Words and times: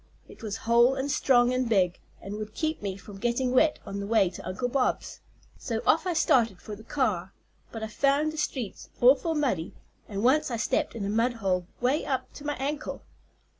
It 0.27 0.41
was 0.41 0.57
whole 0.65 0.95
and 0.95 1.11
strong 1.11 1.53
and 1.53 1.69
big, 1.69 1.99
and 2.23 2.33
would 2.37 2.55
keep 2.55 2.81
me 2.81 2.97
from 2.97 3.19
getting 3.19 3.51
wet 3.51 3.77
on 3.85 3.99
the 3.99 4.07
way 4.07 4.31
to 4.31 4.47
Uncle 4.47 4.67
Bob's. 4.67 5.19
So 5.59 5.79
off 5.85 6.07
I 6.07 6.13
started 6.13 6.59
for 6.59 6.75
the 6.75 6.83
car, 6.83 7.33
but 7.71 7.83
I 7.83 7.87
found 7.87 8.31
the 8.33 8.37
streets 8.39 8.89
awful 8.99 9.35
muddy, 9.35 9.75
and 10.09 10.23
once 10.23 10.49
I 10.49 10.57
stepped 10.57 10.95
in 10.95 11.05
a 11.05 11.09
mud 11.11 11.33
hole 11.33 11.67
way 11.81 12.03
up 12.03 12.33
to 12.33 12.43
my 12.47 12.55
ankle. 12.55 13.03